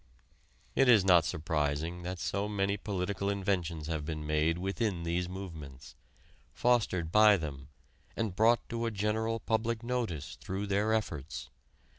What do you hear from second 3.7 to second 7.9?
have been made within these movements, fostered by them,